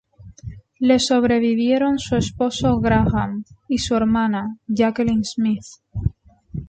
[0.79, 5.63] Le sobrevivieron su esposo Graham, y su hermana, Jacqueline Smith.